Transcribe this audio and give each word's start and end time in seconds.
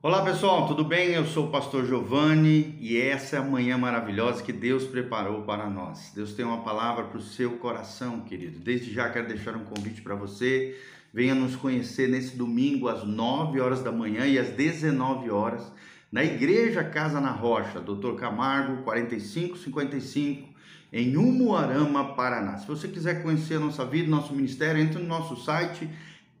Olá 0.00 0.24
pessoal, 0.24 0.68
tudo 0.68 0.84
bem? 0.84 1.08
Eu 1.08 1.26
sou 1.26 1.46
o 1.46 1.50
pastor 1.50 1.84
Giovanni 1.84 2.78
e 2.80 2.96
essa 2.96 3.34
é 3.34 3.38
a 3.40 3.42
manhã 3.42 3.76
maravilhosa 3.76 4.44
que 4.44 4.52
Deus 4.52 4.84
preparou 4.84 5.42
para 5.42 5.68
nós. 5.68 6.12
Deus 6.14 6.34
tem 6.34 6.44
uma 6.44 6.62
palavra 6.62 7.06
para 7.06 7.18
o 7.18 7.20
seu 7.20 7.58
coração, 7.58 8.20
querido. 8.20 8.60
Desde 8.60 8.92
já 8.92 9.10
quero 9.10 9.26
deixar 9.26 9.56
um 9.56 9.64
convite 9.64 10.00
para 10.00 10.14
você. 10.14 10.78
Venha 11.12 11.34
nos 11.34 11.56
conhecer 11.56 12.08
nesse 12.08 12.36
domingo 12.36 12.86
às 12.86 13.02
9 13.02 13.58
horas 13.58 13.82
da 13.82 13.90
manhã 13.90 14.24
e 14.24 14.38
às 14.38 14.50
19 14.50 15.30
horas 15.30 15.72
na 16.12 16.22
Igreja 16.22 16.84
Casa 16.84 17.20
na 17.20 17.32
Rocha, 17.32 17.80
Dr. 17.80 18.14
Camargo, 18.14 18.84
4555, 18.84 20.48
em 20.92 21.16
Umuarama, 21.16 22.14
Paraná. 22.14 22.56
Se 22.56 22.68
você 22.68 22.86
quiser 22.86 23.20
conhecer 23.20 23.56
a 23.56 23.60
nossa 23.60 23.84
vida, 23.84 24.08
nosso 24.08 24.32
ministério, 24.32 24.80
entre 24.80 25.02
no 25.02 25.08
nosso 25.08 25.36
site 25.42 25.90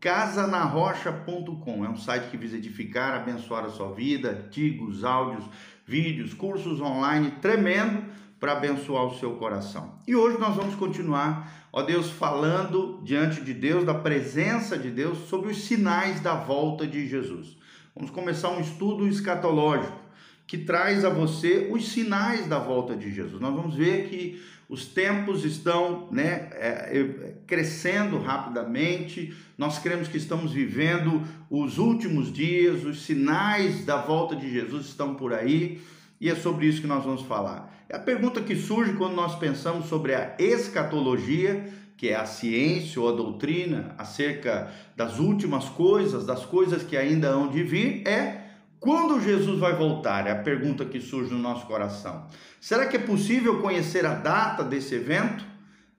casanarrocha.com. 0.00 1.84
É 1.84 1.88
um 1.88 1.96
site 1.96 2.30
que 2.30 2.36
visa 2.36 2.56
edificar, 2.56 3.14
abençoar 3.14 3.64
a 3.64 3.70
sua 3.70 3.92
vida, 3.92 4.30
artigos, 4.30 5.04
áudios, 5.04 5.44
vídeos, 5.86 6.34
cursos 6.34 6.80
online, 6.80 7.32
tremendo 7.40 8.04
para 8.38 8.52
abençoar 8.52 9.04
o 9.04 9.18
seu 9.18 9.32
coração. 9.36 9.98
E 10.06 10.14
hoje 10.14 10.38
nós 10.38 10.54
vamos 10.54 10.76
continuar, 10.76 11.68
ó 11.72 11.82
Deus, 11.82 12.10
falando 12.10 13.00
diante 13.02 13.40
de 13.40 13.52
Deus, 13.52 13.84
da 13.84 13.94
presença 13.94 14.78
de 14.78 14.90
Deus, 14.90 15.28
sobre 15.28 15.50
os 15.50 15.64
sinais 15.64 16.20
da 16.20 16.34
volta 16.34 16.86
de 16.86 17.08
Jesus. 17.08 17.56
Vamos 17.94 18.10
começar 18.10 18.50
um 18.50 18.60
estudo 18.60 19.08
escatológico 19.08 20.08
que 20.48 20.56
traz 20.56 21.04
a 21.04 21.10
você 21.10 21.68
os 21.70 21.88
sinais 21.90 22.46
da 22.46 22.58
volta 22.58 22.96
de 22.96 23.12
Jesus. 23.12 23.38
Nós 23.38 23.54
vamos 23.54 23.76
ver 23.76 24.08
que 24.08 24.42
os 24.66 24.86
tempos 24.86 25.44
estão 25.44 26.08
né, 26.10 26.48
é, 26.52 27.34
crescendo 27.46 28.18
rapidamente, 28.18 29.34
nós 29.58 29.78
cremos 29.78 30.08
que 30.08 30.16
estamos 30.16 30.50
vivendo 30.50 31.22
os 31.50 31.76
últimos 31.76 32.32
dias, 32.32 32.82
os 32.82 33.02
sinais 33.02 33.84
da 33.84 33.98
volta 33.98 34.34
de 34.34 34.50
Jesus 34.50 34.86
estão 34.86 35.14
por 35.14 35.34
aí, 35.34 35.82
e 36.18 36.30
é 36.30 36.34
sobre 36.34 36.66
isso 36.66 36.80
que 36.80 36.86
nós 36.86 37.04
vamos 37.04 37.22
falar. 37.22 37.84
É 37.86 37.96
a 37.96 38.00
pergunta 38.00 38.40
que 38.40 38.56
surge 38.56 38.94
quando 38.94 39.14
nós 39.14 39.38
pensamos 39.38 39.86
sobre 39.86 40.14
a 40.14 40.34
escatologia, 40.38 41.68
que 41.94 42.08
é 42.08 42.16
a 42.16 42.24
ciência 42.24 43.02
ou 43.02 43.08
a 43.10 43.12
doutrina 43.12 43.94
acerca 43.98 44.72
das 44.96 45.18
últimas 45.18 45.66
coisas, 45.66 46.24
das 46.24 46.46
coisas 46.46 46.82
que 46.82 46.96
ainda 46.96 47.28
hão 47.28 47.48
de 47.48 47.62
vir, 47.62 48.06
é 48.08 48.47
quando 48.80 49.20
Jesus 49.20 49.58
vai 49.58 49.74
voltar? 49.74 50.26
É 50.26 50.30
a 50.30 50.42
pergunta 50.42 50.84
que 50.84 51.00
surge 51.00 51.32
no 51.32 51.38
nosso 51.38 51.66
coração. 51.66 52.26
Será 52.60 52.86
que 52.86 52.96
é 52.96 53.00
possível 53.00 53.60
conhecer 53.60 54.06
a 54.06 54.14
data 54.14 54.62
desse 54.62 54.94
evento? 54.94 55.44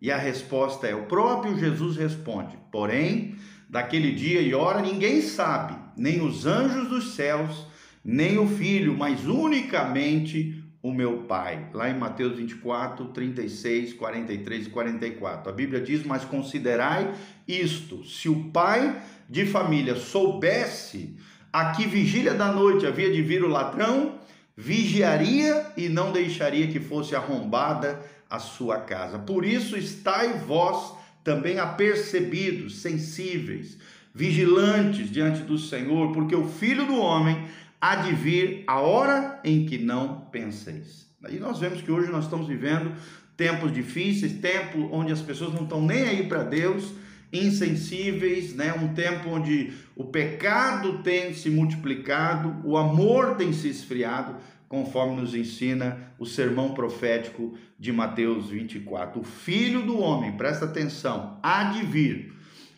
E 0.01 0.11
a 0.11 0.17
resposta 0.17 0.87
é: 0.87 0.95
o 0.95 1.05
próprio 1.05 1.57
Jesus 1.57 1.97
responde. 1.97 2.57
Porém, 2.71 3.35
daquele 3.69 4.11
dia 4.13 4.41
e 4.41 4.53
hora 4.53 4.81
ninguém 4.81 5.21
sabe, 5.21 5.75
nem 5.95 6.21
os 6.21 6.45
anjos 6.45 6.87
dos 6.87 7.15
céus, 7.15 7.67
nem 8.03 8.37
o 8.37 8.47
filho, 8.47 8.97
mas 8.97 9.25
unicamente 9.25 10.63
o 10.81 10.93
meu 10.93 11.23
Pai. 11.23 11.67
Lá 11.73 11.89
em 11.89 11.97
Mateus 11.97 12.37
24, 12.37 13.05
36, 13.09 13.93
43 13.93 14.67
e 14.67 14.69
44. 14.69 15.51
A 15.51 15.53
Bíblia 15.53 15.81
diz: 15.81 16.05
Mas 16.05 16.23
considerai 16.23 17.13
isto: 17.47 18.05
se 18.05 18.29
o 18.29 18.45
pai 18.51 19.01
de 19.29 19.45
família 19.45 19.95
soubesse 19.95 21.17
a 21.51 21.71
que 21.71 21.87
vigília 21.87 22.33
da 22.33 22.51
noite 22.51 22.85
havia 22.85 23.11
de 23.11 23.21
vir 23.21 23.43
o 23.43 23.49
ladrão, 23.49 24.15
vigiaria 24.55 25.67
e 25.77 25.89
não 25.89 26.11
deixaria 26.11 26.67
que 26.67 26.79
fosse 26.79 27.15
arrombada 27.15 27.99
a 28.29 28.39
sua 28.39 28.77
casa. 28.79 29.17
Por 29.17 29.45
isso 29.45 29.77
estai 29.77 30.39
vós 30.39 30.93
também 31.23 31.59
apercebidos, 31.59 32.81
sensíveis, 32.81 33.77
vigilantes 34.13 35.09
diante 35.09 35.41
do 35.41 35.57
Senhor, 35.57 36.11
porque 36.11 36.35
o 36.35 36.47
Filho 36.47 36.85
do 36.85 36.99
homem 36.99 37.45
há 37.79 37.95
de 37.95 38.13
vir 38.13 38.63
a 38.67 38.79
hora 38.79 39.39
em 39.43 39.65
que 39.65 39.77
não 39.77 40.21
penseis. 40.31 41.07
Aí 41.23 41.39
nós 41.39 41.59
vemos 41.59 41.81
que 41.81 41.91
hoje 41.91 42.11
nós 42.11 42.25
estamos 42.25 42.47
vivendo 42.47 42.93
tempos 43.35 43.73
difíceis, 43.73 44.33
tempo 44.33 44.89
onde 44.91 45.11
as 45.13 45.21
pessoas 45.21 45.53
não 45.53 45.63
estão 45.63 45.81
nem 45.81 46.03
aí 46.03 46.27
para 46.27 46.43
Deus, 46.43 46.91
insensíveis, 47.31 48.55
né? 48.55 48.73
Um 48.73 48.93
tempo 48.93 49.29
onde 49.29 49.73
o 49.95 50.05
pecado 50.05 51.03
tem 51.03 51.33
se 51.33 51.49
multiplicado, 51.49 52.55
o 52.63 52.77
amor 52.77 53.35
tem 53.35 53.53
se 53.53 53.69
esfriado, 53.69 54.35
conforme 54.67 55.19
nos 55.19 55.33
ensina 55.33 56.13
o 56.19 56.25
sermão 56.25 56.73
profético 56.73 57.57
de 57.77 57.91
Mateus 57.91 58.49
24. 58.49 59.19
O 59.19 59.23
filho 59.23 59.81
do 59.81 59.99
homem, 59.99 60.33
presta 60.33 60.65
atenção, 60.65 61.39
há 61.41 61.65
de 61.65 61.85
vir 61.85 62.33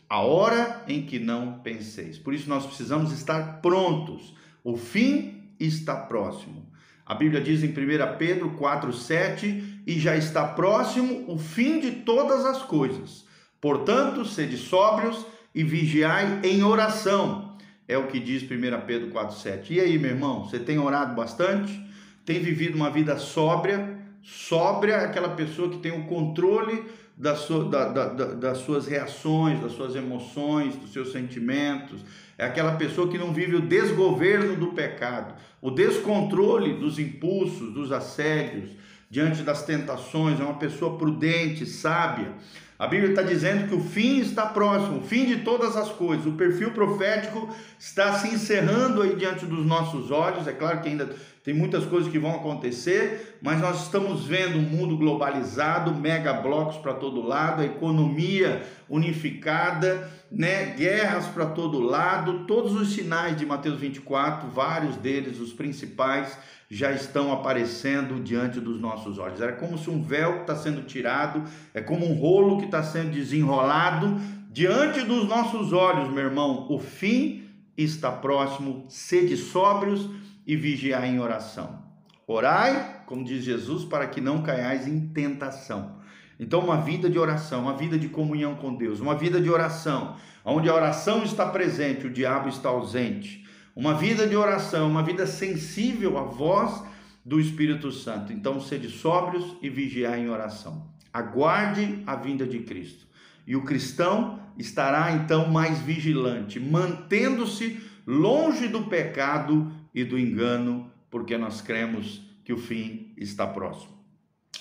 a 0.09 0.21
hora 0.21 0.83
em 0.87 1.03
que 1.03 1.19
não 1.19 1.59
penseis. 1.59 2.17
Por 2.17 2.33
isso 2.33 2.49
nós 2.49 2.65
precisamos 2.65 3.11
estar 3.11 3.61
prontos. 3.61 4.33
O 4.63 4.75
fim 4.75 5.43
está 5.59 5.95
próximo. 5.95 6.69
A 7.05 7.13
Bíblia 7.13 7.41
diz 7.41 7.63
em 7.63 7.69
1 7.69 8.17
Pedro 8.17 8.51
4:7 8.51 9.81
e 9.85 9.99
já 9.99 10.15
está 10.15 10.47
próximo 10.47 11.25
o 11.27 11.37
fim 11.37 11.79
de 11.79 11.91
todas 11.91 12.45
as 12.45 12.61
coisas. 12.61 13.25
Portanto, 13.61 14.25
sede 14.25 14.57
sóbrios 14.57 15.23
e 15.53 15.63
vigiai 15.63 16.39
em 16.43 16.63
oração. 16.63 17.55
É 17.87 17.97
o 17.97 18.07
que 18.07 18.19
diz 18.19 18.41
1 18.43 18.47
Pedro 18.87 19.11
4,7. 19.11 19.69
E 19.69 19.79
aí, 19.79 19.99
meu 19.99 20.11
irmão, 20.11 20.43
você 20.43 20.57
tem 20.57 20.79
orado 20.79 21.13
bastante? 21.13 21.79
Tem 22.25 22.39
vivido 22.39 22.75
uma 22.75 22.89
vida 22.89 23.17
sóbria? 23.17 23.99
Sóbria 24.23 24.93
é 24.93 25.05
aquela 25.05 25.29
pessoa 25.29 25.69
que 25.69 25.77
tem 25.77 25.91
o 25.91 26.05
controle 26.05 26.83
da 27.17 27.33
da, 27.33 28.13
das 28.13 28.59
suas 28.59 28.87
reações, 28.87 29.59
das 29.59 29.73
suas 29.73 29.95
emoções, 29.95 30.75
dos 30.75 30.91
seus 30.91 31.11
sentimentos. 31.11 32.01
É 32.37 32.45
aquela 32.45 32.73
pessoa 32.73 33.07
que 33.07 33.17
não 33.17 33.31
vive 33.31 33.55
o 33.55 33.61
desgoverno 33.61 34.55
do 34.55 34.67
pecado, 34.73 35.35
o 35.61 35.69
descontrole 35.69 36.73
dos 36.73 36.97
impulsos, 36.97 37.71
dos 37.73 37.91
assédios, 37.91 38.71
diante 39.09 39.43
das 39.43 39.63
tentações. 39.63 40.39
É 40.39 40.43
uma 40.43 40.57
pessoa 40.57 40.97
prudente, 40.97 41.65
sábia. 41.65 42.33
A 42.81 42.87
Bíblia 42.87 43.11
está 43.11 43.21
dizendo 43.21 43.67
que 43.67 43.75
o 43.75 43.79
fim 43.79 44.21
está 44.21 44.43
próximo, 44.43 45.01
o 45.01 45.03
fim 45.03 45.27
de 45.27 45.43
todas 45.43 45.77
as 45.77 45.89
coisas. 45.89 46.25
O 46.25 46.31
perfil 46.31 46.71
profético 46.71 47.47
está 47.77 48.13
se 48.13 48.29
encerrando 48.29 49.03
aí 49.03 49.15
diante 49.15 49.45
dos 49.45 49.63
nossos 49.63 50.09
olhos. 50.09 50.47
É 50.47 50.51
claro 50.51 50.81
que 50.81 50.89
ainda 50.89 51.07
tem 51.43 51.55
muitas 51.55 51.85
coisas 51.85 52.11
que 52.11 52.19
vão 52.19 52.35
acontecer, 52.35 53.39
mas 53.41 53.59
nós 53.59 53.83
estamos 53.83 54.25
vendo 54.25 54.59
um 54.59 54.61
mundo 54.61 54.95
globalizado, 54.95 55.91
mega 55.91 56.33
blocos 56.33 56.77
para 56.77 56.93
todo 56.93 57.25
lado, 57.25 57.63
a 57.63 57.65
economia 57.65 58.61
unificada, 58.87 60.07
né? 60.31 60.75
guerras 60.77 61.25
para 61.25 61.47
todo 61.47 61.79
lado, 61.79 62.45
todos 62.45 62.73
os 62.73 62.93
sinais 62.93 63.35
de 63.35 63.43
Mateus 63.43 63.79
24, 63.79 64.49
vários 64.49 64.95
deles, 64.97 65.39
os 65.39 65.51
principais, 65.51 66.37
já 66.69 66.91
estão 66.91 67.33
aparecendo 67.33 68.21
diante 68.21 68.59
dos 68.59 68.79
nossos 68.79 69.17
olhos. 69.17 69.41
É 69.41 69.51
como 69.51 69.79
se 69.79 69.89
um 69.89 70.03
véu 70.03 70.41
está 70.41 70.55
sendo 70.55 70.83
tirado, 70.83 71.43
é 71.73 71.81
como 71.81 72.07
um 72.07 72.13
rolo 72.13 72.59
que 72.59 72.65
está 72.65 72.83
sendo 72.83 73.09
desenrolado 73.11 74.21
diante 74.51 75.01
dos 75.01 75.27
nossos 75.27 75.73
olhos, 75.73 76.07
meu 76.07 76.25
irmão. 76.25 76.67
O 76.69 76.77
fim 76.77 77.43
está 77.75 78.11
próximo. 78.11 78.85
Sede 78.87 79.35
sóbrios 79.35 80.07
e 80.45 80.55
vigiai 80.55 81.09
em 81.09 81.19
oração. 81.19 81.81
Orai, 82.27 83.03
como 83.05 83.23
diz 83.23 83.43
Jesus, 83.43 83.85
para 83.85 84.07
que 84.07 84.21
não 84.21 84.41
caiais 84.41 84.87
em 84.87 85.07
tentação. 85.07 85.99
Então, 86.39 86.59
uma 86.59 86.77
vida 86.77 87.09
de 87.09 87.19
oração, 87.19 87.61
uma 87.61 87.77
vida 87.77 87.99
de 87.99 88.09
comunhão 88.09 88.55
com 88.55 88.75
Deus, 88.75 88.99
uma 88.99 89.15
vida 89.15 89.39
de 89.39 89.49
oração, 89.49 90.15
onde 90.43 90.69
a 90.69 90.73
oração 90.73 91.23
está 91.23 91.45
presente, 91.45 92.07
o 92.07 92.11
diabo 92.11 92.49
está 92.49 92.69
ausente 92.69 93.41
uma 93.75 93.93
vida 93.93 94.27
de 94.27 94.35
oração, 94.35 94.89
uma 94.89 95.03
vida 95.03 95.25
sensível 95.25 96.17
à 96.17 96.23
voz 96.23 96.83
do 97.23 97.39
Espírito 97.39 97.91
Santo. 97.91 98.33
Então, 98.33 98.59
sede 98.59 98.89
sóbrios 98.89 99.55
e 99.61 99.69
vigiai 99.69 100.19
em 100.19 100.29
oração. 100.29 100.89
Aguarde 101.13 102.03
a 102.05 102.15
vinda 102.15 102.45
de 102.45 102.59
Cristo. 102.59 103.07
E 103.47 103.55
o 103.55 103.63
cristão 103.63 104.39
estará 104.57 105.11
então 105.13 105.47
mais 105.47 105.79
vigilante, 105.79 106.59
mantendo-se 106.59 107.79
longe 108.05 108.67
do 108.67 108.83
pecado 108.83 109.71
e 109.93 110.03
do 110.03 110.17
engano, 110.17 110.91
porque 111.09 111.37
nós 111.37 111.61
cremos 111.61 112.21
que 112.43 112.53
o 112.53 112.57
fim 112.57 113.13
está 113.17 113.45
próximo. 113.45 113.91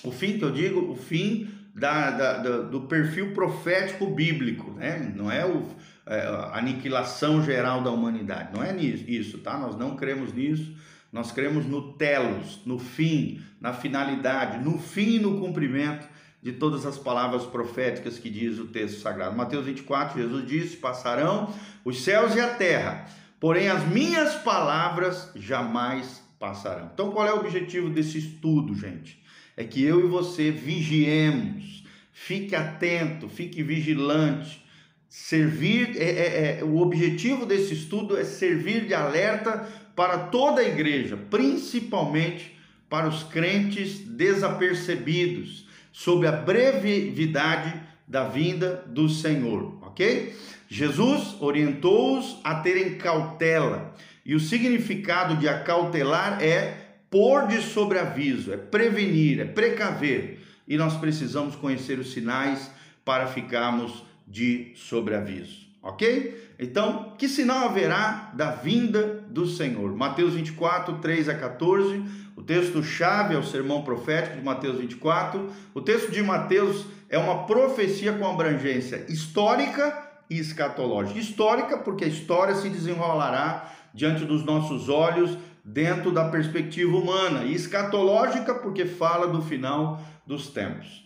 O 0.03 0.11
fim 0.11 0.37
que 0.37 0.43
eu 0.43 0.51
digo, 0.51 0.91
o 0.91 0.95
fim 0.95 1.49
da, 1.73 2.11
da, 2.11 2.37
da, 2.37 2.57
do 2.63 2.81
perfil 2.81 3.33
profético 3.33 4.07
bíblico, 4.07 4.71
né? 4.71 5.13
não 5.15 5.31
é 5.31 5.45
o, 5.45 5.65
é, 6.05 6.19
a 6.21 6.57
aniquilação 6.57 7.43
geral 7.43 7.81
da 7.81 7.91
humanidade, 7.91 8.49
não 8.53 8.63
é 8.63 8.75
isso, 8.75 9.37
tá? 9.39 9.57
Nós 9.57 9.77
não 9.77 9.95
cremos 9.95 10.33
nisso, 10.33 10.75
nós 11.11 11.31
cremos 11.31 11.65
no 11.65 11.93
telos, 11.93 12.61
no 12.65 12.79
fim, 12.79 13.41
na 13.59 13.73
finalidade, 13.73 14.63
no 14.63 14.79
fim 14.79 15.15
e 15.15 15.19
no 15.19 15.39
cumprimento 15.39 16.07
de 16.41 16.53
todas 16.53 16.85
as 16.85 16.97
palavras 16.97 17.43
proféticas 17.43 18.17
que 18.17 18.29
diz 18.29 18.57
o 18.57 18.65
texto 18.67 19.01
sagrado. 19.01 19.35
Mateus 19.35 19.65
24, 19.65 20.19
Jesus 20.19 20.47
disse: 20.47 20.77
Passarão 20.77 21.53
os 21.85 22.01
céus 22.03 22.35
e 22.35 22.39
a 22.39 22.47
terra, 22.47 23.07
porém 23.41 23.67
as 23.67 23.85
minhas 23.89 24.35
palavras 24.35 25.31
jamais 25.35 26.23
passarão. 26.39 26.89
Então, 26.93 27.11
qual 27.11 27.27
é 27.27 27.33
o 27.33 27.39
objetivo 27.39 27.89
desse 27.89 28.17
estudo, 28.17 28.73
gente? 28.73 29.21
é 29.55 29.63
que 29.63 29.83
eu 29.83 30.05
e 30.05 30.07
você 30.07 30.51
vigiemos, 30.51 31.83
fique 32.11 32.55
atento, 32.55 33.27
fique 33.29 33.61
vigilante, 33.61 34.63
servir, 35.09 35.97
é, 35.97 36.03
é, 36.03 36.59
é, 36.59 36.63
o 36.63 36.77
objetivo 36.77 37.45
desse 37.45 37.73
estudo 37.73 38.17
é 38.17 38.23
servir 38.23 38.85
de 38.85 38.93
alerta 38.93 39.67
para 39.95 40.17
toda 40.17 40.61
a 40.61 40.67
igreja, 40.67 41.17
principalmente 41.29 42.57
para 42.89 43.07
os 43.07 43.23
crentes 43.23 43.99
desapercebidos, 43.99 45.67
sobre 45.91 46.27
a 46.27 46.31
brevidade 46.31 47.73
da 48.07 48.23
vinda 48.23 48.83
do 48.87 49.09
Senhor, 49.09 49.77
ok? 49.81 50.33
Jesus 50.73 51.35
orientou-os 51.41 52.39
a 52.45 52.55
terem 52.55 52.95
cautela, 52.95 53.93
e 54.25 54.33
o 54.33 54.39
significado 54.39 55.35
de 55.35 55.45
acautelar 55.49 56.41
é 56.41 56.77
pôr 57.09 57.45
de 57.45 57.61
sobreaviso, 57.61 58.53
é 58.53 58.55
prevenir, 58.55 59.41
é 59.41 59.43
precaver, 59.43 60.39
e 60.65 60.77
nós 60.77 60.95
precisamos 60.95 61.57
conhecer 61.57 61.99
os 61.99 62.13
sinais 62.13 62.71
para 63.03 63.27
ficarmos 63.27 64.01
de 64.25 64.71
sobreaviso, 64.73 65.67
ok? 65.83 66.53
Então, 66.57 67.15
que 67.17 67.27
sinal 67.27 67.67
haverá 67.67 68.31
da 68.33 68.51
vinda 68.51 69.25
do 69.27 69.45
Senhor? 69.45 69.93
Mateus 69.93 70.35
24, 70.35 70.99
3 70.99 71.27
a 71.27 71.35
14. 71.35 72.01
O 72.33 72.41
texto-chave 72.41 73.35
é 73.35 73.37
o 73.37 73.43
sermão 73.43 73.81
profético 73.81 74.37
de 74.37 74.41
Mateus 74.41 74.77
24. 74.77 75.51
O 75.73 75.81
texto 75.81 76.11
de 76.11 76.23
Mateus 76.23 76.85
é 77.09 77.17
uma 77.17 77.45
profecia 77.45 78.13
com 78.13 78.25
abrangência 78.25 79.05
histórica 79.09 80.10
e 80.31 80.39
escatológica. 80.39 81.19
Histórica, 81.19 81.77
porque 81.77 82.05
a 82.05 82.07
história 82.07 82.55
se 82.55 82.69
desenrolará 82.69 83.69
diante 83.93 84.23
dos 84.23 84.45
nossos 84.45 84.87
olhos, 84.87 85.37
dentro 85.63 86.09
da 86.09 86.29
perspectiva 86.29 86.95
humana. 86.95 87.43
E 87.43 87.53
escatológica, 87.53 88.55
porque 88.55 88.85
fala 88.85 89.27
do 89.27 89.41
final 89.41 90.01
dos 90.25 90.47
tempos. 90.47 91.05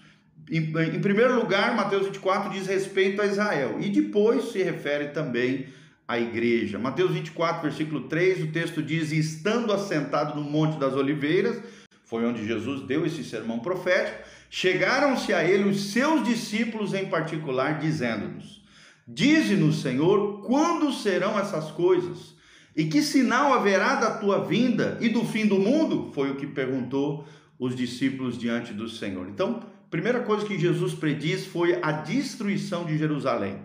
Em, 0.49 0.59
em, 0.59 1.01
primeiro 1.01 1.35
lugar, 1.35 1.75
Mateus 1.75 2.05
24 2.05 2.51
diz 2.51 2.67
respeito 2.67 3.19
a 3.19 3.25
Israel 3.25 3.77
e 3.79 3.89
depois 3.89 4.51
se 4.51 4.61
refere 4.61 5.07
também 5.07 5.69
à 6.07 6.19
igreja. 6.19 6.77
Mateus 6.77 7.11
24, 7.11 7.63
versículo 7.63 8.01
3, 8.01 8.43
o 8.43 8.51
texto 8.51 8.83
diz: 8.83 9.11
Estando 9.11 9.73
assentado 9.73 10.39
no 10.39 10.47
Monte 10.47 10.77
das 10.77 10.93
Oliveiras, 10.93 11.59
foi 12.03 12.23
onde 12.25 12.45
Jesus 12.45 12.81
deu 12.81 13.07
esse 13.07 13.23
sermão 13.23 13.57
profético, 13.57 14.19
chegaram-se 14.51 15.33
a 15.33 15.43
ele 15.43 15.67
os 15.67 15.91
seus 15.91 16.23
discípulos 16.23 16.93
em 16.93 17.07
particular, 17.07 17.79
dizendo-nos: 17.79 18.63
Dize-nos, 19.07 19.81
Senhor, 19.81 20.41
quando 20.41 20.91
serão 20.91 21.37
essas 21.37 21.69
coisas? 21.71 22.33
E 22.75 22.85
que 22.85 23.01
sinal 23.01 23.53
haverá 23.53 23.95
da 23.95 24.17
tua 24.17 24.43
vinda 24.43 24.97
e 24.99 25.09
do 25.09 25.23
fim 25.23 25.45
do 25.45 25.59
mundo? 25.59 26.11
Foi 26.13 26.31
o 26.31 26.35
que 26.35 26.47
perguntou 26.47 27.25
os 27.59 27.75
discípulos 27.75 28.37
diante 28.37 28.73
do 28.73 28.89
Senhor. 28.89 29.27
Então, 29.29 29.61
primeira 29.89 30.21
coisa 30.21 30.45
que 30.45 30.57
Jesus 30.57 30.93
prediz 30.93 31.45
foi 31.45 31.79
a 31.81 31.91
destruição 31.91 32.83
de 32.83 32.97
Jerusalém, 32.97 33.59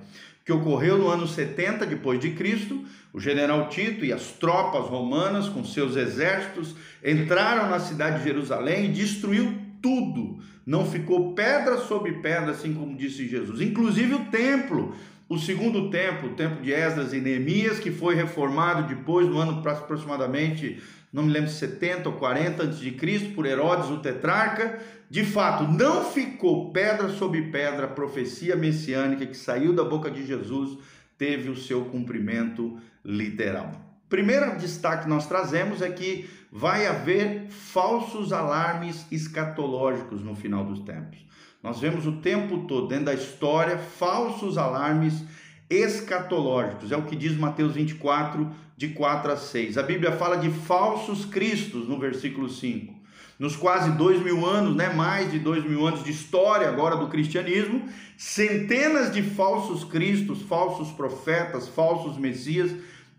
que 0.44 0.52
ocorreu 0.52 0.98
no 0.98 1.08
ano 1.08 1.26
70 1.26 1.86
depois 1.86 2.20
de 2.20 2.31
Cristo. 2.31 2.84
O 3.12 3.19
general 3.19 3.69
Tito 3.69 4.04
e 4.04 4.12
as 4.12 4.32
tropas 4.32 4.86
romanas 4.88 5.48
com 5.48 5.64
seus 5.64 5.96
exércitos 5.96 6.76
entraram 7.04 7.69
na 7.69 7.81
cidade 7.81 8.19
de 8.19 8.25
Jerusalém 8.25 8.84
e 8.84 8.93
destruiu 8.93 9.54
tudo. 9.82 10.38
Não 10.64 10.84
ficou 10.86 11.34
pedra 11.34 11.78
sobre 11.78 12.12
pedra, 12.20 12.52
assim 12.52 12.75
como 12.75 12.96
disse 12.96 13.26
Jesus. 13.26 13.60
Inclusive 13.60 14.14
o 14.14 14.25
templo, 14.26 14.94
o 15.31 15.38
segundo 15.38 15.91
templo, 15.91 16.31
o 16.31 16.35
templo 16.35 16.61
de 16.61 16.73
Esdras 16.73 17.12
e 17.12 17.21
Neemias, 17.21 17.79
que 17.79 17.93
foi 17.93 18.17
reformado 18.17 18.93
depois, 18.93 19.29
no 19.29 19.38
ano 19.38 19.62
aproximadamente 19.65 20.82
não 21.12 21.23
me 21.23 21.32
lembro 21.32 21.49
70 21.49 22.09
ou 22.09 22.17
40 22.17 22.65
antes 22.65 22.81
de 22.81 22.91
Cristo, 22.91 23.32
por 23.32 23.47
Herodes 23.47 23.91
o 23.91 23.99
tetrarca. 23.99 24.81
De 25.09 25.25
fato, 25.25 25.69
não 25.69 26.05
ficou 26.05 26.73
pedra 26.73 27.09
sobre 27.11 27.43
pedra 27.43 27.87
a 27.87 27.91
profecia 27.91 28.56
messiânica 28.56 29.25
que 29.25 29.37
saiu 29.37 29.73
da 29.73 29.85
boca 29.85 30.11
de 30.11 30.27
Jesus 30.27 30.77
teve 31.17 31.49
o 31.49 31.56
seu 31.56 31.85
cumprimento 31.85 32.79
literal. 33.05 33.71
Primeiro 34.09 34.59
destaque 34.59 35.05
que 35.05 35.09
nós 35.09 35.29
trazemos 35.29 35.81
é 35.81 35.91
que 35.91 36.29
vai 36.50 36.88
haver 36.88 37.47
falsos 37.50 38.32
alarmes 38.32 39.06
escatológicos 39.12 40.23
no 40.23 40.35
final 40.35 40.65
dos 40.65 40.81
tempos. 40.81 41.25
Nós 41.62 41.78
vemos 41.78 42.06
o 42.06 42.12
tempo 42.12 42.64
todo 42.66 42.88
dentro 42.88 43.06
da 43.06 43.14
história 43.14 43.76
falsos 43.76 44.56
alarmes 44.56 45.22
escatológicos. 45.68 46.90
É 46.90 46.96
o 46.96 47.02
que 47.02 47.14
diz 47.14 47.36
Mateus 47.36 47.74
24, 47.74 48.50
de 48.76 48.88
4 48.88 49.32
a 49.32 49.36
6. 49.36 49.76
A 49.76 49.82
Bíblia 49.82 50.12
fala 50.12 50.36
de 50.36 50.50
falsos 50.50 51.26
cristos 51.26 51.86
no 51.86 51.98
versículo 51.98 52.48
5. 52.48 52.98
Nos 53.38 53.56
quase 53.56 53.90
dois 53.92 54.22
mil 54.22 54.44
anos, 54.44 54.74
né, 54.74 54.92
mais 54.92 55.30
de 55.30 55.38
dois 55.38 55.64
mil 55.64 55.86
anos 55.86 56.02
de 56.02 56.10
história 56.10 56.68
agora 56.68 56.96
do 56.96 57.08
cristianismo, 57.08 57.82
centenas 58.16 59.12
de 59.12 59.22
falsos 59.22 59.84
cristos, 59.84 60.42
falsos 60.42 60.90
profetas, 60.92 61.68
falsos 61.68 62.18
messias 62.18 62.70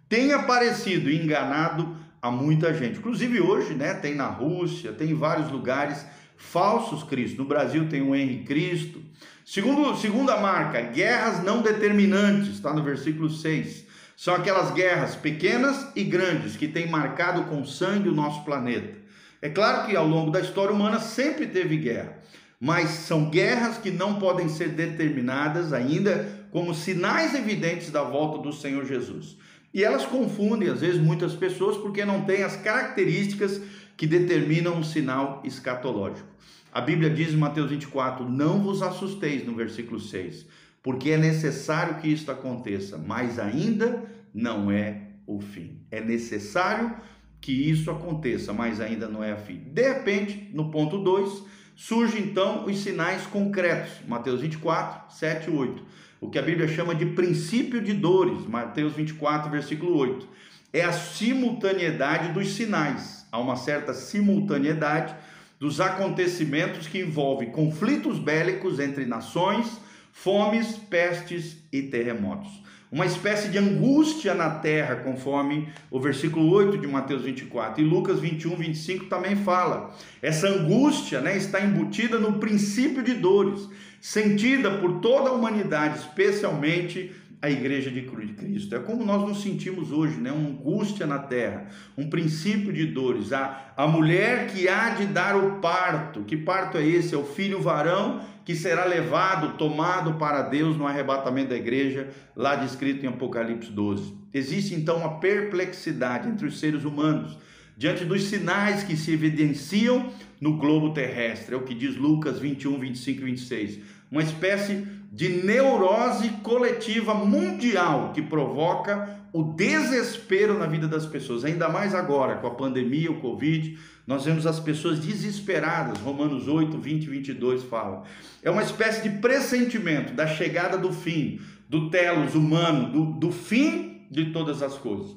têm 0.09 0.33
aparecido 0.33 1.09
e 1.09 1.23
enganado 1.23 1.95
a 2.21 2.29
muita 2.29 2.73
gente. 2.73 2.99
Inclusive 2.99 3.39
hoje, 3.39 3.73
né, 3.73 3.93
tem 3.93 4.13
na 4.13 4.27
Rússia, 4.27 4.91
tem 4.91 5.11
em 5.11 5.15
vários 5.15 5.51
lugares 5.51 6.05
falsos 6.41 7.03
cristos. 7.03 7.38
No 7.38 7.45
Brasil 7.45 7.88
tem 7.88 8.01
o 8.01 8.15
Henrique 8.15 8.45
Cristo. 8.45 9.01
Segundo, 9.45 9.95
segunda 9.95 10.38
marca, 10.38 10.81
guerras 10.81 11.43
não 11.43 11.61
determinantes, 11.61 12.49
está 12.49 12.73
no 12.73 12.83
versículo 12.83 13.29
6. 13.29 13.85
São 14.17 14.35
aquelas 14.35 14.71
guerras 14.71 15.15
pequenas 15.15 15.88
e 15.95 16.03
grandes 16.03 16.55
que 16.55 16.67
têm 16.67 16.89
marcado 16.89 17.43
com 17.43 17.65
sangue 17.65 18.09
o 18.09 18.13
nosso 18.13 18.43
planeta. 18.43 18.99
É 19.41 19.49
claro 19.49 19.88
que 19.88 19.95
ao 19.95 20.07
longo 20.07 20.29
da 20.29 20.39
história 20.39 20.73
humana 20.73 20.99
sempre 20.99 21.47
teve 21.47 21.77
guerra, 21.77 22.17
mas 22.59 22.89
são 22.89 23.29
guerras 23.29 23.77
que 23.77 23.89
não 23.89 24.19
podem 24.19 24.47
ser 24.49 24.69
determinadas 24.69 25.73
ainda 25.73 26.40
como 26.51 26.75
sinais 26.75 27.33
evidentes 27.33 27.89
da 27.89 28.03
volta 28.03 28.38
do 28.38 28.53
Senhor 28.53 28.86
Jesus. 28.86 29.38
E 29.74 29.83
elas 29.83 30.06
confundem, 30.06 30.69
às 30.69 30.81
vezes, 30.81 31.01
muitas 31.01 31.33
pessoas 31.33 31.77
porque 31.77 32.03
não 32.03 32.25
têm 32.25 32.44
as 32.44 32.57
características 32.57 33.62
que 33.95 34.06
determinam 34.06 34.77
um 34.77 34.83
sinal 34.83 35.42
escatológico. 35.45 36.27
A 36.74 36.81
Bíblia 36.81 37.09
diz 37.09 37.33
em 37.33 37.38
Mateus 37.38 37.69
24: 37.69 38.27
Não 38.27 38.62
vos 38.62 38.81
assusteis, 38.81 39.45
no 39.45 39.56
versículo 39.56 40.00
6, 40.00 40.45
porque 40.83 41.12
é 41.12 41.18
necessário 41.18 42.01
que 42.01 42.07
isto 42.07 42.31
aconteça, 42.31 42.98
mas 42.98 43.39
ainda 43.39 44.03
não 44.33 44.71
é 44.71 45.01
o 45.25 45.39
fim. 45.39 45.81
É 45.89 46.01
necessário 46.01 46.94
que 47.39 47.51
isso 47.51 47.89
aconteça, 47.89 48.53
mas 48.53 48.80
ainda 48.80 49.07
não 49.07 49.24
é 49.24 49.33
o 49.33 49.38
fim. 49.38 49.57
De 49.68 49.81
repente, 49.81 50.50
no 50.53 50.69
ponto 50.69 50.98
2, 50.98 51.44
surgem 51.75 52.24
então 52.24 52.65
os 52.65 52.77
sinais 52.77 53.25
concretos. 53.25 53.94
Mateus 54.07 54.42
24, 54.42 55.13
7 55.15 55.50
e 55.50 55.53
8. 55.53 55.83
O 56.21 56.29
que 56.29 56.38
a 56.38 56.41
Bíblia 56.44 56.68
chama 56.68 56.94
de 56.94 57.07
princípio 57.07 57.81
de 57.81 57.94
dores. 57.94 58.45
Mateus 58.45 58.94
24, 58.94 59.50
versículo 59.50 59.97
8. 59.97 60.27
É 60.71 60.83
a 60.83 60.91
simultaneidade 60.94 62.31
dos 62.31 62.53
sinais 62.53 63.25
há 63.31 63.39
uma 63.39 63.55
certa 63.55 63.91
simultaneidade 63.91 65.15
dos 65.60 65.81
acontecimentos 65.81 66.88
que 66.88 67.00
envolvem 67.00 67.50
conflitos 67.50 68.19
bélicos 68.19 68.79
entre 68.79 69.03
nações, 69.03 69.81
fomes, 70.13 70.77
pestes 70.77 71.57
e 71.74 71.81
terremotos. 71.81 72.51
Uma 72.91 73.05
espécie 73.05 73.48
de 73.48 73.57
angústia 73.57 74.33
na 74.33 74.50
terra, 74.50 74.98
conforme 74.98 75.69
o 75.89 75.98
versículo 75.98 76.51
8 76.51 76.77
de 76.77 76.88
Mateus 76.88 77.21
24. 77.21 77.81
E 77.81 77.86
Lucas 77.86 78.19
21, 78.19 78.53
25 78.57 79.05
também 79.05 79.33
fala. 79.33 79.95
Essa 80.21 80.50
angústia 80.50 81.21
né, 81.21 81.38
está 81.38 81.62
embutida 81.62 82.19
no 82.19 82.33
princípio 82.33 83.01
de 83.01 83.13
dores, 83.13 83.69
sentida 84.01 84.71
por 84.71 85.00
toda 85.00 85.29
a 85.29 85.33
humanidade, 85.33 86.00
especialmente 86.00 87.15
a 87.41 87.50
igreja 87.50 87.89
de 87.89 88.03
Cristo. 88.03 88.75
É 88.75 88.79
como 88.79 89.03
nós 89.03 89.27
nos 89.27 89.41
sentimos 89.41 89.91
hoje, 89.91 90.19
né? 90.19 90.31
Uma 90.31 90.50
angústia 90.50 91.07
na 91.07 91.17
terra, 91.17 91.67
um 91.98 92.07
princípio 92.07 92.71
de 92.71 92.86
dores. 92.86 93.33
A, 93.33 93.74
a 93.75 93.88
mulher 93.88 94.48
que 94.48 94.69
há 94.69 94.89
de 94.89 95.07
dar 95.07 95.36
o 95.36 95.60
parto. 95.60 96.24
Que 96.24 96.38
parto 96.38 96.77
é 96.77 96.86
esse? 96.86 97.15
É 97.15 97.17
o 97.17 97.25
filho 97.25 97.60
varão 97.60 98.21
que 98.45 98.55
será 98.55 98.86
levado, 98.86 99.57
tomado 99.57 100.15
para 100.15 100.43
Deus 100.43 100.77
no 100.77 100.86
arrebatamento 100.86 101.50
da 101.50 101.55
igreja, 101.55 102.10
lá 102.36 102.55
descrito 102.55 103.05
em 103.05 103.10
Apocalipse 103.10 103.71
12. 103.71 104.13
Existe 104.33 104.75
então 104.75 104.98
uma 104.98 105.19
perplexidade 105.19 106.27
entre 106.27 106.48
os 106.48 106.60
seres 106.60 106.83
humanos 106.83 107.38
diante 107.77 108.05
dos 108.05 108.24
sinais 108.24 108.83
que 108.83 108.95
se 108.95 109.12
evidenciam 109.12 110.12
no 110.39 110.57
globo 110.57 110.93
terrestre. 110.93 111.55
É 111.55 111.57
o 111.57 111.63
que 111.63 111.74
diz 111.74 111.95
Lucas 111.95 112.39
21, 112.39 112.79
25 112.79 113.21
e 113.21 113.25
26. 113.25 113.79
Uma 114.12 114.21
espécie 114.21 114.86
de 115.12 115.27
neurose 115.27 116.30
coletiva 116.41 117.13
mundial 117.13 118.13
que 118.13 118.22
provoca 118.22 119.20
o 119.34 119.44
desespero 119.44 120.58
na 120.58 120.65
vida 120.65 120.88
das 120.88 121.06
pessoas, 121.06 121.44
ainda 121.44 121.68
mais 121.68 121.94
agora 121.94 122.38
com 122.38 122.48
a 122.48 122.56
pandemia, 122.56 123.12
o 123.12 123.20
Covid, 123.20 123.77
nós 124.08 124.24
vemos 124.24 124.48
as 124.48 124.60
pessoas 124.60 125.00
desesperadas. 125.00 126.00
Romanos 126.00 126.48
8, 126.48 126.77
20 126.77 127.03
e 127.03 127.10
22 127.10 127.63
fala. 127.63 128.03
É 128.41 128.50
uma 128.50 128.63
espécie 128.63 129.08
de 129.08 129.18
pressentimento 129.18 130.13
da 130.13 130.27
chegada 130.27 130.77
do 130.77 130.94
fim, 130.94 131.41
do 131.68 131.89
telos 131.89 132.34
humano, 132.34 132.91
do, 132.91 133.06
do 133.20 133.32
fim 133.32 134.06
de 134.10 134.32
todas 134.32 134.62
as 134.62 134.77
coisas. 134.77 135.15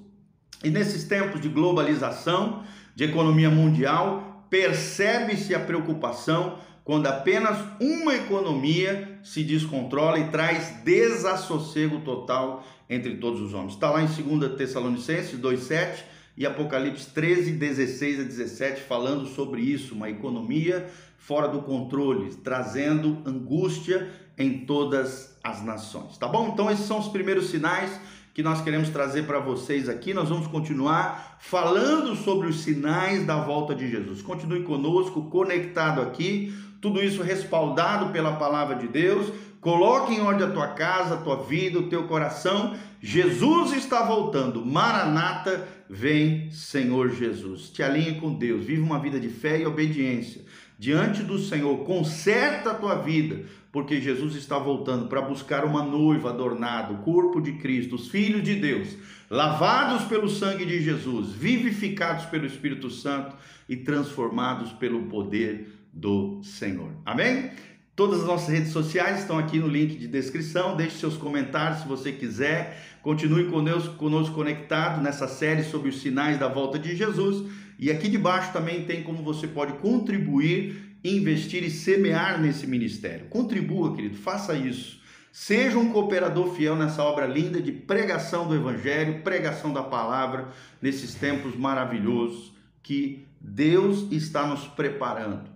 E 0.62 0.70
nesses 0.70 1.04
tempos 1.04 1.40
de 1.40 1.48
globalização, 1.48 2.64
de 2.94 3.04
economia 3.04 3.50
mundial, 3.50 4.46
percebe-se 4.50 5.54
a 5.54 5.60
preocupação 5.60 6.58
quando 6.84 7.06
apenas 7.06 7.58
uma 7.80 8.14
economia 8.14 9.18
se 9.22 9.42
descontrola 9.42 10.18
e 10.18 10.28
traz 10.28 10.82
desassossego 10.84 12.00
total 12.00 12.62
entre 12.88 13.16
todos 13.16 13.40
os 13.40 13.54
homens. 13.54 13.72
Está 13.72 13.90
lá 13.90 14.02
em 14.02 14.06
2 14.06 14.54
Tessalonicenses 14.56 15.40
2,7 15.40 16.04
e 16.36 16.44
Apocalipse 16.44 17.10
13, 17.10 17.52
16 17.52 18.20
a 18.20 18.22
17, 18.24 18.82
falando 18.82 19.26
sobre 19.26 19.62
isso, 19.62 19.94
uma 19.94 20.10
economia 20.10 20.86
fora 21.16 21.48
do 21.48 21.62
controle, 21.62 22.34
trazendo 22.44 23.22
angústia 23.24 24.10
em 24.36 24.66
todas 24.66 25.38
as 25.42 25.64
nações. 25.64 26.18
Tá 26.18 26.28
bom? 26.28 26.50
Então, 26.52 26.70
esses 26.70 26.84
são 26.84 26.98
os 26.98 27.08
primeiros 27.08 27.48
sinais 27.48 27.98
que 28.34 28.42
nós 28.42 28.60
queremos 28.60 28.90
trazer 28.90 29.26
para 29.26 29.38
vocês 29.38 29.88
aqui. 29.88 30.12
Nós 30.12 30.28
vamos 30.28 30.48
continuar 30.48 31.38
falando 31.40 32.16
sobre 32.16 32.48
os 32.48 32.60
sinais 32.62 33.24
da 33.24 33.36
volta 33.36 33.74
de 33.74 33.88
Jesus. 33.88 34.20
Continue 34.20 34.64
conosco, 34.64 35.30
conectado 35.30 36.02
aqui, 36.02 36.52
tudo 36.84 37.02
isso 37.02 37.22
respaldado 37.22 38.12
pela 38.12 38.36
palavra 38.36 38.76
de 38.76 38.86
Deus. 38.86 39.32
Coloque 39.58 40.12
em 40.12 40.20
ordem 40.20 40.46
a 40.46 40.50
tua 40.50 40.68
casa, 40.68 41.14
a 41.14 41.16
tua 41.16 41.36
vida, 41.36 41.78
o 41.78 41.88
teu 41.88 42.02
coração. 42.02 42.76
Jesus 43.00 43.72
está 43.72 44.02
voltando. 44.02 44.62
Maranata, 44.62 45.66
vem, 45.88 46.50
Senhor 46.50 47.08
Jesus. 47.08 47.70
Te 47.70 47.82
alinhe 47.82 48.20
com 48.20 48.34
Deus. 48.34 48.66
Vive 48.66 48.82
uma 48.82 48.98
vida 48.98 49.18
de 49.18 49.30
fé 49.30 49.58
e 49.58 49.66
obediência 49.66 50.42
diante 50.78 51.22
do 51.22 51.38
Senhor. 51.38 51.74
Conserta 51.86 52.72
a 52.72 52.74
tua 52.74 52.96
vida 52.96 53.46
porque 53.72 53.98
Jesus 53.98 54.34
está 54.34 54.58
voltando 54.58 55.08
para 55.08 55.22
buscar 55.22 55.64
uma 55.64 55.82
noiva 55.82 56.28
adornada, 56.28 56.92
o 56.92 56.98
corpo 56.98 57.40
de 57.40 57.52
Cristo, 57.52 57.94
os 57.94 58.08
filhos 58.08 58.42
de 58.42 58.56
Deus, 58.56 58.88
lavados 59.30 60.04
pelo 60.04 60.28
sangue 60.28 60.66
de 60.66 60.82
Jesus, 60.82 61.32
vivificados 61.32 62.26
pelo 62.26 62.44
Espírito 62.44 62.90
Santo 62.90 63.34
e 63.66 63.74
transformados 63.74 64.70
pelo 64.72 65.04
poder 65.04 65.83
do 65.94 66.42
Senhor. 66.42 66.90
Amém? 67.06 67.50
Todas 67.96 68.20
as 68.20 68.26
nossas 68.26 68.48
redes 68.48 68.72
sociais 68.72 69.20
estão 69.20 69.38
aqui 69.38 69.58
no 69.60 69.68
link 69.68 69.96
de 69.96 70.08
descrição. 70.08 70.76
Deixe 70.76 70.98
seus 70.98 71.16
comentários 71.16 71.82
se 71.82 71.88
você 71.88 72.10
quiser. 72.10 72.98
Continue 73.02 73.44
conosco, 73.44 73.94
conosco 73.94 74.34
conectado 74.34 75.00
nessa 75.00 75.28
série 75.28 75.62
sobre 75.62 75.90
os 75.90 76.00
sinais 76.00 76.38
da 76.38 76.48
volta 76.48 76.78
de 76.78 76.96
Jesus. 76.96 77.48
E 77.78 77.90
aqui 77.90 78.08
debaixo 78.08 78.52
também 78.52 78.84
tem 78.84 79.02
como 79.02 79.22
você 79.22 79.46
pode 79.46 79.74
contribuir 79.74 80.94
investir 81.04 81.62
e 81.62 81.70
semear 81.70 82.40
nesse 82.40 82.66
ministério. 82.66 83.26
Contribua, 83.26 83.94
querido, 83.94 84.16
faça 84.16 84.54
isso. 84.54 85.02
Seja 85.30 85.76
um 85.78 85.92
cooperador 85.92 86.54
fiel 86.54 86.76
nessa 86.76 87.02
obra 87.02 87.26
linda 87.26 87.60
de 87.60 87.72
pregação 87.72 88.48
do 88.48 88.54
Evangelho, 88.54 89.22
pregação 89.22 89.72
da 89.72 89.82
palavra, 89.82 90.48
nesses 90.80 91.14
tempos 91.14 91.54
maravilhosos 91.54 92.54
que 92.82 93.26
Deus 93.38 94.10
está 94.10 94.46
nos 94.46 94.66
preparando 94.66 95.53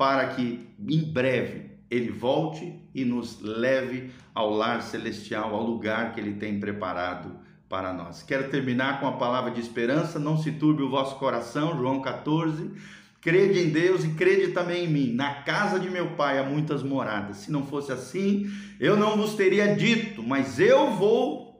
para 0.00 0.28
que 0.28 0.66
em 0.88 1.12
breve 1.12 1.72
Ele 1.90 2.10
volte 2.10 2.82
e 2.94 3.04
nos 3.04 3.38
leve 3.42 4.10
ao 4.34 4.48
lar 4.48 4.80
celestial, 4.80 5.54
ao 5.54 5.62
lugar 5.62 6.14
que 6.14 6.20
Ele 6.20 6.36
tem 6.36 6.58
preparado 6.58 7.36
para 7.68 7.92
nós. 7.92 8.22
Quero 8.22 8.48
terminar 8.48 8.98
com 8.98 9.06
a 9.06 9.12
palavra 9.12 9.50
de 9.50 9.60
esperança, 9.60 10.18
não 10.18 10.38
se 10.38 10.52
turbe 10.52 10.82
o 10.82 10.88
vosso 10.88 11.16
coração, 11.16 11.76
João 11.76 12.00
14. 12.00 12.70
Crede 13.20 13.60
em 13.60 13.68
Deus 13.68 14.02
e 14.02 14.14
crede 14.14 14.52
também 14.52 14.86
em 14.86 14.88
mim. 14.88 15.12
Na 15.12 15.42
casa 15.42 15.78
de 15.78 15.90
meu 15.90 16.12
pai 16.12 16.38
há 16.38 16.44
muitas 16.44 16.82
moradas. 16.82 17.36
Se 17.36 17.52
não 17.52 17.66
fosse 17.66 17.92
assim, 17.92 18.50
eu 18.80 18.96
não 18.96 19.18
vos 19.18 19.34
teria 19.34 19.76
dito, 19.76 20.22
mas 20.22 20.58
eu 20.58 20.92
vou 20.92 21.50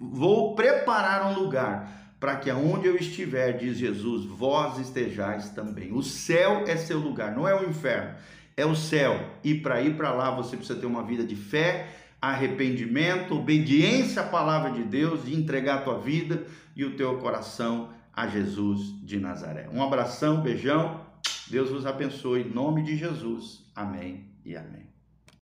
vou 0.00 0.54
preparar 0.54 1.32
um 1.32 1.40
lugar 1.40 2.07
para 2.20 2.36
que 2.36 2.50
aonde 2.50 2.86
eu 2.86 2.96
estiver, 2.96 3.56
diz 3.56 3.76
Jesus, 3.76 4.24
vós 4.24 4.78
estejais 4.78 5.50
também. 5.50 5.92
O 5.92 6.02
céu 6.02 6.64
é 6.66 6.76
seu 6.76 6.98
lugar, 6.98 7.34
não 7.34 7.46
é 7.46 7.54
o 7.54 7.68
inferno, 7.68 8.14
é 8.56 8.66
o 8.66 8.74
céu. 8.74 9.20
E 9.44 9.54
para 9.54 9.80
ir 9.80 9.96
para 9.96 10.12
lá 10.12 10.30
você 10.30 10.56
precisa 10.56 10.78
ter 10.78 10.86
uma 10.86 11.04
vida 11.04 11.24
de 11.24 11.36
fé, 11.36 11.88
arrependimento, 12.20 13.36
obediência 13.36 14.22
à 14.22 14.26
palavra 14.26 14.72
de 14.72 14.82
Deus 14.82 15.20
e 15.26 15.34
entregar 15.34 15.76
a 15.76 15.82
tua 15.82 15.98
vida 16.00 16.44
e 16.74 16.84
o 16.84 16.96
teu 16.96 17.18
coração 17.18 17.90
a 18.12 18.26
Jesus 18.26 18.80
de 19.04 19.20
Nazaré. 19.20 19.68
Um 19.72 19.80
abração, 19.80 20.42
beijão. 20.42 21.06
Deus 21.46 21.70
vos 21.70 21.86
abençoe. 21.86 22.42
Em 22.42 22.50
nome 22.50 22.82
de 22.82 22.96
Jesus. 22.96 23.64
Amém 23.76 24.24
e 24.44 24.56
amém. 24.56 24.97